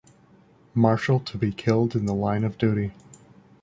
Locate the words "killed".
1.51-1.95